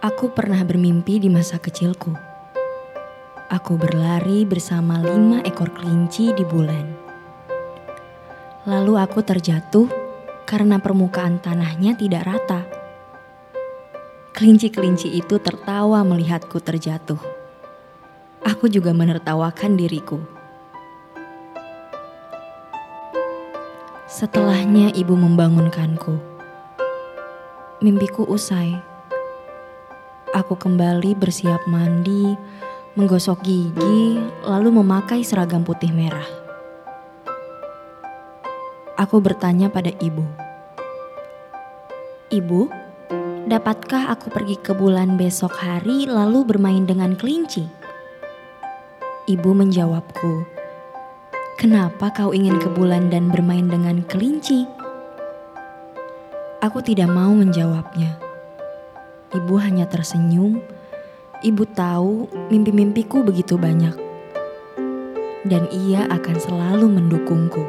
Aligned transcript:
Aku 0.00 0.32
pernah 0.32 0.64
bermimpi 0.64 1.20
di 1.20 1.28
masa 1.28 1.60
kecilku. 1.60 2.16
Aku 3.52 3.76
berlari 3.76 4.48
bersama 4.48 4.96
lima 4.96 5.44
ekor 5.44 5.76
kelinci 5.76 6.32
di 6.32 6.40
bulan. 6.40 6.88
Lalu 8.64 8.96
aku 8.96 9.20
terjatuh 9.20 9.92
karena 10.48 10.80
permukaan 10.80 11.36
tanahnya 11.44 12.00
tidak 12.00 12.24
rata. 12.24 12.64
Kelinci-kelinci 14.32 15.20
itu 15.20 15.36
tertawa 15.36 16.00
melihatku 16.00 16.56
terjatuh. 16.64 17.20
Aku 18.40 18.72
juga 18.72 18.96
menertawakan 18.96 19.76
diriku. 19.76 20.16
Setelahnya 24.08 24.96
ibu 24.96 25.12
membangunkanku. 25.12 26.16
Mimpiku 27.84 28.24
usai 28.24 28.89
Aku 30.30 30.54
kembali 30.54 31.18
bersiap 31.18 31.66
mandi, 31.66 32.38
menggosok 32.94 33.42
gigi, 33.42 34.14
lalu 34.46 34.78
memakai 34.78 35.26
seragam 35.26 35.66
putih 35.66 35.90
merah. 35.90 36.30
Aku 38.94 39.18
bertanya 39.18 39.66
pada 39.74 39.90
ibu, 39.98 40.22
"Ibu, 42.30 42.70
dapatkah 43.50 44.14
aku 44.14 44.30
pergi 44.30 44.54
ke 44.54 44.70
bulan 44.70 45.18
besok 45.18 45.50
hari 45.50 46.06
lalu 46.06 46.46
bermain 46.46 46.86
dengan 46.86 47.18
kelinci?" 47.18 47.66
Ibu 49.26 49.50
menjawabku, 49.50 50.46
"Kenapa 51.58 52.14
kau 52.14 52.30
ingin 52.30 52.62
ke 52.62 52.70
bulan 52.70 53.10
dan 53.10 53.34
bermain 53.34 53.66
dengan 53.66 54.06
kelinci?" 54.06 54.62
Aku 56.62 56.78
tidak 56.86 57.10
mau 57.10 57.34
menjawabnya 57.34 58.29
Ibu 59.30 59.62
hanya 59.62 59.86
tersenyum. 59.86 60.58
Ibu 61.38 61.62
tahu 61.70 62.26
mimpi-mimpiku 62.50 63.22
begitu 63.22 63.54
banyak. 63.54 63.94
Dan 65.46 65.70
ia 65.70 66.10
akan 66.10 66.34
selalu 66.34 66.90
mendukungku. 66.90 67.62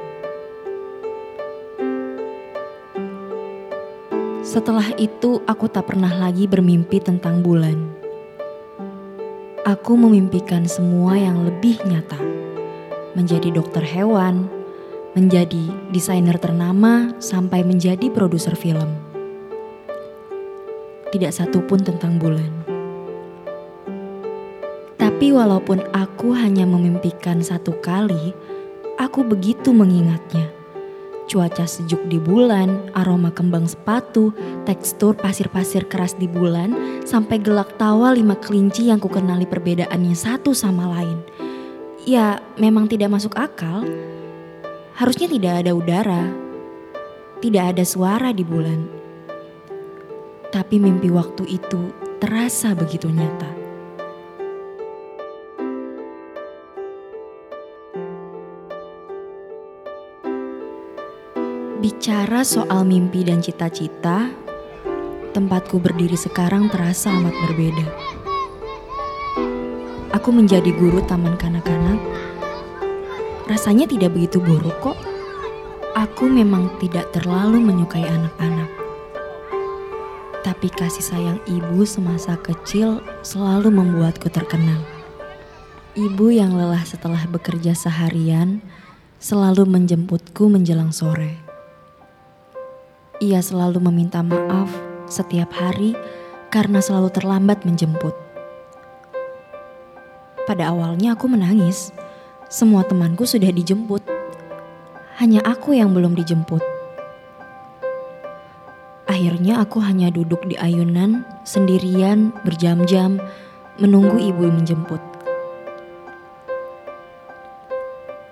Setelah 4.41 4.89
itu, 4.97 5.45
aku 5.45 5.69
tak 5.69 5.93
pernah 5.93 6.09
lagi 6.09 6.49
bermimpi 6.49 6.97
tentang 6.97 7.45
bulan. 7.45 7.77
Aku 9.61 9.93
memimpikan 9.93 10.65
semua 10.65 11.13
yang 11.13 11.45
lebih 11.45 11.77
nyata, 11.85 12.17
menjadi 13.13 13.53
dokter 13.53 13.85
hewan, 13.85 14.49
menjadi 15.13 15.69
desainer 15.93 16.41
ternama, 16.41 17.13
sampai 17.21 17.61
menjadi 17.61 18.09
produser 18.09 18.57
film 18.57 19.10
tidak 21.11 21.35
satu 21.35 21.59
pun 21.67 21.83
tentang 21.83 22.17
bulan. 22.17 22.49
Tapi 24.95 25.35
walaupun 25.35 25.83
aku 25.91 26.33
hanya 26.33 26.63
memimpikan 26.65 27.43
satu 27.43 27.77
kali, 27.83 28.33
aku 28.97 29.21
begitu 29.21 29.75
mengingatnya. 29.75 30.49
Cuaca 31.29 31.63
sejuk 31.63 32.01
di 32.11 32.17
bulan, 32.19 32.91
aroma 32.97 33.31
kembang 33.31 33.63
sepatu, 33.63 34.33
tekstur 34.65 35.15
pasir-pasir 35.15 35.87
keras 35.87 36.17
di 36.17 36.25
bulan, 36.25 37.01
sampai 37.05 37.39
gelak 37.39 37.77
tawa 37.77 38.11
lima 38.11 38.35
kelinci 38.35 38.89
yang 38.89 38.99
kukenali 38.99 39.47
perbedaannya 39.47 40.15
satu 40.17 40.51
sama 40.51 40.89
lain. 40.89 41.21
Ya, 42.03 42.41
memang 42.57 42.89
tidak 42.89 43.13
masuk 43.13 43.37
akal. 43.37 43.85
Harusnya 44.97 45.29
tidak 45.29 45.65
ada 45.65 45.71
udara, 45.71 46.23
tidak 47.39 47.77
ada 47.77 47.83
suara 47.85 48.29
di 48.33 48.43
bulan 48.43 49.00
tapi 50.51 50.83
mimpi 50.83 51.07
waktu 51.07 51.47
itu 51.47 51.95
terasa 52.19 52.75
begitu 52.75 53.07
nyata. 53.07 53.47
Bicara 61.81 62.45
soal 62.45 62.85
mimpi 62.85 63.25
dan 63.25 63.41
cita-cita, 63.41 64.29
tempatku 65.33 65.81
berdiri 65.81 66.19
sekarang 66.19 66.69
terasa 66.69 67.09
amat 67.09 67.33
berbeda. 67.47 67.87
Aku 70.13 70.29
menjadi 70.35 70.69
guru 70.75 71.01
taman 71.07 71.39
kanak-kanak. 71.39 71.97
Rasanya 73.49 73.89
tidak 73.89 74.13
begitu 74.13 74.37
buruk 74.43 74.77
kok. 74.83 74.99
Aku 75.97 76.29
memang 76.29 76.69
tidak 76.77 77.09
terlalu 77.15 77.57
menyukai 77.57 78.05
anak-anak 78.05 78.80
tapi 80.41 80.73
kasih 80.73 81.05
sayang 81.05 81.39
ibu 81.45 81.85
semasa 81.85 82.33
kecil 82.41 83.01
selalu 83.21 83.69
membuatku 83.69 84.25
terkenal. 84.33 84.81
Ibu 85.93 86.33
yang 86.33 86.57
lelah 86.57 86.81
setelah 86.81 87.21
bekerja 87.29 87.77
seharian 87.77 88.63
selalu 89.21 89.69
menjemputku 89.69 90.49
menjelang 90.49 90.89
sore. 90.89 91.37
Ia 93.21 93.37
selalu 93.37 93.77
meminta 93.85 94.25
maaf 94.25 94.73
setiap 95.05 95.53
hari 95.53 95.93
karena 96.49 96.81
selalu 96.81 97.13
terlambat 97.13 97.61
menjemput. 97.61 98.17
Pada 100.49 100.73
awalnya 100.73 101.13
aku 101.13 101.29
menangis. 101.29 101.93
Semua 102.51 102.83
temanku 102.83 103.23
sudah 103.23 103.53
dijemput. 103.53 104.03
Hanya 105.21 105.39
aku 105.45 105.77
yang 105.77 105.93
belum 105.93 106.17
dijemput. 106.17 106.80
Akhirnya 109.21 109.61
aku 109.61 109.77
hanya 109.85 110.09
duduk 110.09 110.49
di 110.49 110.57
ayunan 110.57 111.21
sendirian 111.45 112.33
berjam-jam 112.41 113.21
menunggu 113.77 114.17
ibu 114.17 114.49
menjemput. 114.49 114.97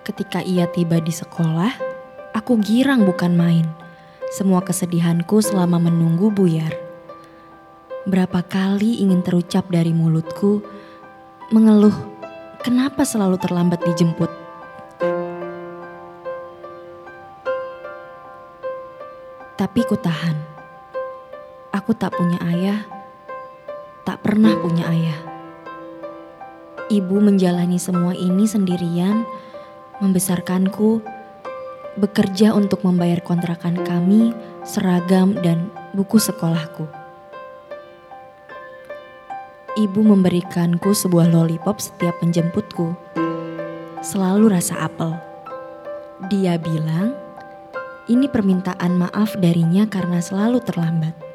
Ketika 0.01 0.41
ia 0.41 0.65
tiba 0.65 0.97
di 0.97 1.13
sekolah, 1.13 1.77
aku 2.33 2.57
girang 2.57 3.05
bukan 3.05 3.37
main. 3.37 3.69
Semua 4.33 4.65
kesedihanku 4.65 5.45
selama 5.45 5.77
menunggu 5.77 6.33
buyar. 6.33 6.73
Berapa 8.09 8.41
kali 8.41 9.05
ingin 9.05 9.21
terucap 9.21 9.69
dari 9.69 9.93
mulutku, 9.93 10.65
mengeluh, 11.53 11.93
kenapa 12.65 13.05
selalu 13.05 13.37
terlambat 13.37 13.85
dijemput? 13.85 14.33
Tapi 19.53 19.85
ku 19.85 19.93
tahan. 19.93 20.58
Aku 21.89 21.97
tak 21.97 22.21
punya 22.21 22.37
ayah, 22.53 22.85
tak 24.05 24.21
pernah 24.21 24.53
punya 24.61 24.85
ayah. 24.93 25.17
Ibu 26.85 27.17
menjalani 27.17 27.81
semua 27.81 28.13
ini 28.13 28.45
sendirian, 28.45 29.25
membesarkanku, 29.97 31.01
bekerja 31.97 32.53
untuk 32.53 32.85
membayar 32.85 33.25
kontrakan 33.25 33.81
kami, 33.81 34.37
seragam, 34.61 35.33
dan 35.41 35.73
buku 35.97 36.21
sekolahku. 36.21 36.85
Ibu 39.73 39.99
memberikanku 40.13 40.93
sebuah 40.93 41.25
lollipop 41.33 41.81
setiap 41.81 42.21
menjemputku. 42.21 42.93
Selalu 44.05 44.45
rasa 44.45 44.77
apel. 44.85 45.17
Dia 46.29 46.61
bilang, 46.61 47.17
ini 48.05 48.29
permintaan 48.29 48.93
maaf 48.93 49.33
darinya 49.41 49.89
karena 49.89 50.21
selalu 50.21 50.61
terlambat. 50.61 51.28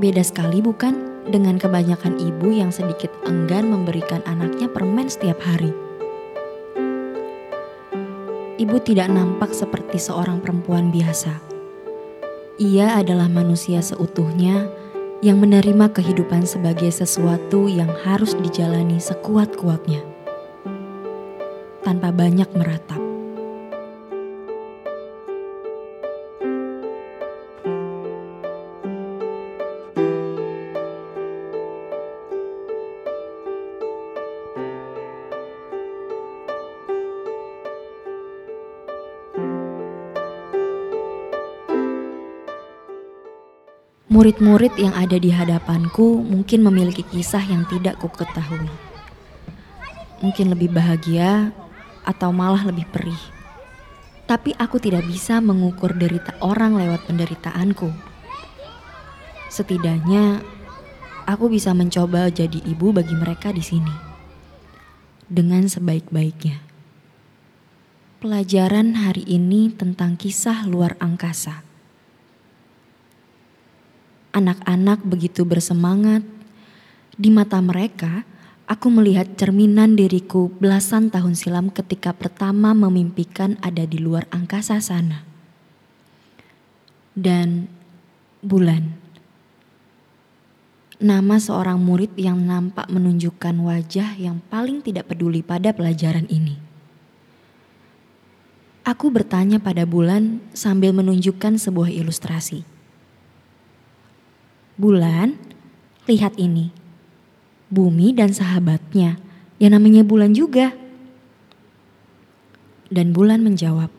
Beda 0.00 0.24
sekali 0.24 0.64
bukan 0.64 1.28
dengan 1.28 1.60
kebanyakan 1.60 2.16
ibu 2.16 2.48
yang 2.48 2.72
sedikit 2.72 3.12
enggan 3.28 3.68
memberikan 3.68 4.24
anaknya 4.24 4.64
permen 4.64 5.12
setiap 5.12 5.36
hari. 5.44 5.76
Ibu 8.56 8.80
tidak 8.80 9.12
nampak 9.12 9.52
seperti 9.52 10.00
seorang 10.00 10.40
perempuan 10.40 10.88
biasa. 10.88 11.36
Ia 12.56 12.96
adalah 12.96 13.28
manusia 13.28 13.84
seutuhnya 13.84 14.72
yang 15.20 15.36
menerima 15.36 15.92
kehidupan 15.92 16.48
sebagai 16.48 16.88
sesuatu 16.88 17.68
yang 17.68 17.92
harus 18.00 18.32
dijalani 18.40 18.96
sekuat-kuatnya. 18.96 20.00
Tanpa 21.84 22.08
banyak 22.08 22.48
meratap. 22.56 22.99
Murid-murid 44.10 44.74
yang 44.74 44.90
ada 44.98 45.22
di 45.22 45.30
hadapanku 45.30 46.18
mungkin 46.26 46.66
memiliki 46.66 47.06
kisah 47.06 47.46
yang 47.46 47.62
tidak 47.70 47.94
ku 48.02 48.10
ketahui. 48.10 48.66
Mungkin 50.18 50.50
lebih 50.50 50.74
bahagia 50.74 51.54
atau 52.02 52.34
malah 52.34 52.66
lebih 52.66 52.90
perih. 52.90 53.22
Tapi 54.26 54.50
aku 54.58 54.82
tidak 54.82 55.06
bisa 55.06 55.38
mengukur 55.38 55.94
derita 55.94 56.34
orang 56.42 56.74
lewat 56.74 57.06
penderitaanku. 57.06 57.86
Setidaknya 59.46 60.42
aku 61.30 61.46
bisa 61.46 61.70
mencoba 61.70 62.34
jadi 62.34 62.66
ibu 62.66 62.90
bagi 62.90 63.14
mereka 63.14 63.54
di 63.54 63.62
sini. 63.62 63.94
Dengan 65.30 65.70
sebaik-baiknya. 65.70 66.58
Pelajaran 68.18 69.06
hari 69.06 69.22
ini 69.22 69.70
tentang 69.70 70.18
kisah 70.18 70.66
luar 70.66 70.98
angkasa. 70.98 71.69
Anak-anak 74.40 75.04
begitu 75.04 75.44
bersemangat. 75.44 76.24
Di 77.12 77.28
mata 77.28 77.60
mereka, 77.60 78.24
aku 78.64 78.88
melihat 78.88 79.36
cerminan 79.36 80.00
diriku 80.00 80.48
belasan 80.56 81.12
tahun 81.12 81.36
silam 81.36 81.68
ketika 81.68 82.16
pertama 82.16 82.72
memimpikan 82.72 83.60
ada 83.60 83.84
di 83.84 84.00
luar 84.00 84.24
angkasa 84.32 84.80
sana. 84.80 85.28
Dan 87.12 87.68
bulan 88.40 88.96
nama 90.96 91.36
seorang 91.36 91.76
murid 91.76 92.16
yang 92.16 92.40
nampak 92.40 92.88
menunjukkan 92.88 93.60
wajah 93.60 94.16
yang 94.16 94.40
paling 94.48 94.80
tidak 94.80 95.12
peduli 95.12 95.44
pada 95.44 95.76
pelajaran 95.76 96.24
ini. 96.32 96.56
Aku 98.88 99.12
bertanya 99.12 99.60
pada 99.60 99.84
bulan 99.84 100.40
sambil 100.56 100.96
menunjukkan 100.96 101.60
sebuah 101.60 101.92
ilustrasi. 101.92 102.79
Bulan, 104.80 105.36
lihat 106.08 106.40
ini. 106.40 106.72
Bumi 107.68 108.16
dan 108.16 108.32
sahabatnya, 108.32 109.20
yang 109.60 109.76
namanya 109.76 110.00
bulan 110.00 110.32
juga. 110.32 110.72
Dan 112.88 113.12
bulan 113.12 113.44
menjawab, 113.44 113.92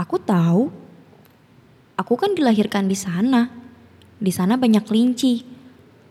Aku 0.00 0.16
tahu. 0.20 0.72
Aku 1.96 2.16
kan 2.20 2.36
dilahirkan 2.36 2.88
di 2.88 2.96
sana 2.96 3.66
di 4.16 4.32
sana 4.32 4.56
banyak 4.56 4.84
kelinci 4.88 5.44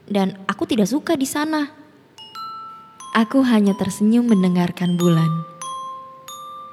dan 0.05 0.37
aku 0.45 0.69
tidak 0.69 0.89
suka 0.89 1.17
di 1.17 1.25
sana. 1.25 1.69
Aku 3.17 3.41
hanya 3.41 3.73
tersenyum 3.73 4.29
mendengarkan 4.29 4.99
bulan. 4.99 5.29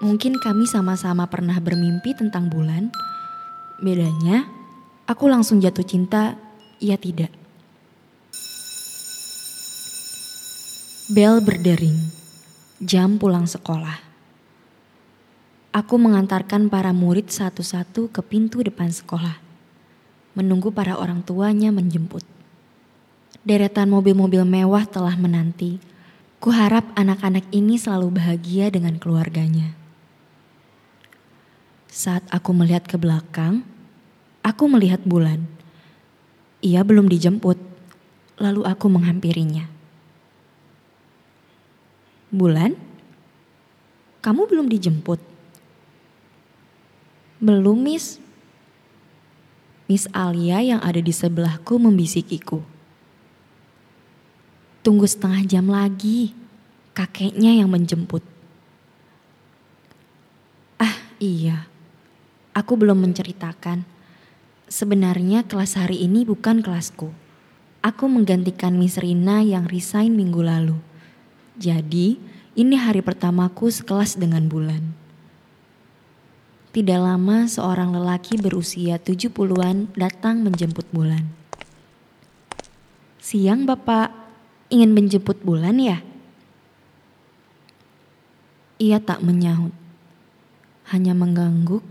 Mungkin 0.03 0.37
kami 0.43 0.67
sama-sama 0.67 1.31
pernah 1.31 1.57
bermimpi 1.63 2.13
tentang 2.19 2.51
bulan. 2.51 2.91
Bedanya, 3.79 4.45
aku 5.13 5.29
langsung 5.29 5.61
jatuh 5.61 5.85
cinta, 5.85 6.41
ia 6.81 6.97
tidak. 6.97 7.29
Bel 11.13 11.45
berdering. 11.45 12.01
Jam 12.81 13.21
pulang 13.21 13.45
sekolah. 13.45 14.01
Aku 15.77 16.01
mengantarkan 16.01 16.73
para 16.73 16.91
murid 16.97 17.29
satu-satu 17.29 18.09
ke 18.09 18.21
pintu 18.25 18.65
depan 18.65 18.89
sekolah 18.89 19.53
menunggu 20.33 20.73
para 20.73 20.97
orang 20.97 21.21
tuanya 21.21 21.69
menjemput. 21.69 22.25
Deretan 23.43 23.91
mobil-mobil 23.93 24.45
mewah 24.47 24.87
telah 24.89 25.17
menanti. 25.19 25.83
Kuharap 26.43 26.91
anak-anak 26.99 27.47
ini 27.55 27.79
selalu 27.79 28.19
bahagia 28.19 28.67
dengan 28.73 28.99
keluarganya. 28.99 29.79
Saat 31.87 32.27
aku 32.35 32.51
melihat 32.51 32.83
ke 32.89 32.99
belakang, 32.99 33.63
aku 34.43 34.67
melihat 34.67 35.01
bulan. 35.07 35.47
Ia 36.63 36.83
belum 36.87 37.11
dijemput, 37.11 37.59
lalu 38.39 38.63
aku 38.63 38.87
menghampirinya. 38.87 39.67
Bulan, 42.31 42.79
kamu 44.23 44.47
belum 44.47 44.67
dijemput? 44.71 45.19
Belum, 47.43 47.75
Miss. 47.83 48.23
Miss 49.91 50.07
Alia 50.15 50.63
yang 50.63 50.81
ada 50.81 51.03
di 51.03 51.11
sebelahku 51.11 51.77
membisikiku. 51.83 52.63
Tunggu 54.87 55.07
setengah 55.11 55.43
jam 55.47 55.67
lagi, 55.67 56.33
kakeknya 56.95 57.59
yang 57.59 57.69
menjemput. 57.69 58.23
Ah 60.79 60.97
iya, 61.19 61.67
aku 62.55 62.79
belum 62.79 63.03
menceritakan. 63.03 63.92
Sebenarnya 64.73 65.45
kelas 65.45 65.77
hari 65.77 66.01
ini 66.01 66.25
bukan 66.25 66.65
kelasku. 66.65 67.13
Aku 67.85 68.09
menggantikan 68.09 68.81
Miss 68.81 68.97
Rina 68.97 69.45
yang 69.45 69.69
resign 69.69 70.17
minggu 70.17 70.41
lalu. 70.41 70.81
Jadi, 71.61 72.17
ini 72.57 72.81
hari 72.81 73.05
pertamaku 73.05 73.69
sekelas 73.69 74.17
dengan 74.17 74.49
Bulan. 74.49 74.97
Tidak 76.73 76.97
lama 76.97 77.45
seorang 77.45 77.93
lelaki 77.93 78.41
berusia 78.41 78.97
70-an 78.97 79.93
datang 79.93 80.41
menjemput 80.41 80.89
Bulan. 80.89 81.29
Siang 83.21 83.69
Bapak 83.69 84.09
ingin 84.73 84.97
menjemput 84.97 85.45
Bulan 85.45 85.77
ya? 85.85 86.01
Ia 88.81 89.05
tak 89.05 89.21
menyahut. 89.21 89.77
Hanya 90.89 91.13
mengangguk 91.13 91.85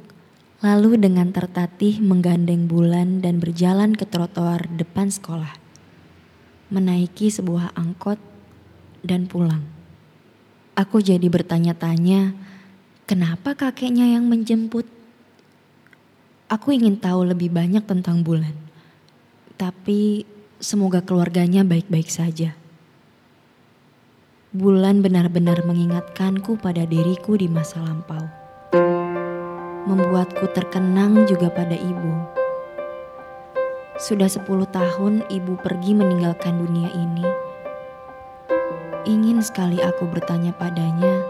lalu 0.62 0.98
dengan 1.02 1.34
tertatih 1.34 2.00
menggandeng 2.00 2.70
Bulan 2.70 3.20
dan 3.26 3.42
berjalan 3.42 3.98
ke 3.98 4.06
trotoar 4.06 4.70
depan 4.70 5.10
sekolah. 5.10 5.58
Menaiki 6.72 7.34
sebuah 7.34 7.76
angkot 7.76 8.22
dan 9.02 9.28
pulang. 9.28 9.66
Aku 10.78 11.04
jadi 11.04 11.28
bertanya-tanya 11.28 12.38
Kenapa 13.12 13.60
kakeknya 13.60 14.08
yang 14.08 14.24
menjemput? 14.24 14.88
Aku 16.48 16.72
ingin 16.72 16.96
tahu 16.96 17.28
lebih 17.28 17.52
banyak 17.52 17.84
tentang 17.84 18.24
Bulan. 18.24 18.56
Tapi 19.60 20.24
semoga 20.64 21.04
keluarganya 21.04 21.68
baik-baik 21.68 22.08
saja. 22.08 22.56
Bulan 24.56 25.04
benar-benar 25.04 25.68
mengingatkanku 25.68 26.56
pada 26.56 26.88
diriku 26.88 27.36
di 27.36 27.52
masa 27.52 27.84
lampau. 27.84 28.41
Membuatku 29.82 30.46
terkenang 30.54 31.26
juga 31.26 31.50
pada 31.50 31.74
ibu. 31.74 32.14
Sudah 33.98 34.30
sepuluh 34.30 34.70
tahun 34.70 35.26
ibu 35.30 35.58
pergi 35.58 35.98
meninggalkan 35.98 36.62
dunia 36.62 36.90
ini. 36.94 37.26
Ingin 39.10 39.42
sekali 39.42 39.82
aku 39.82 40.06
bertanya 40.06 40.54
padanya, 40.54 41.26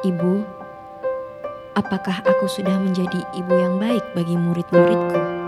Ibu, 0.00 0.42
apakah 1.76 2.24
aku 2.24 2.48
sudah 2.48 2.74
menjadi 2.80 3.20
ibu 3.36 3.54
yang 3.54 3.78
baik 3.78 4.02
bagi 4.16 4.32
murid-muridku? 4.32 5.39